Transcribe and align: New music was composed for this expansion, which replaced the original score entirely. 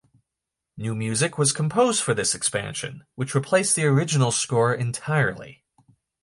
New 0.77 0.95
music 0.95 1.37
was 1.37 1.51
composed 1.53 2.01
for 2.01 2.15
this 2.15 2.33
expansion, 2.33 3.05
which 3.13 3.35
replaced 3.35 3.75
the 3.75 3.85
original 3.85 4.31
score 4.31 4.73
entirely. 4.73 5.63